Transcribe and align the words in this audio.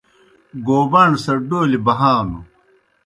گوباݨ 0.67 1.09
سہ 1.23 1.33
ڈولیْ 1.47 1.79
بہانوْ۔ 1.85 2.39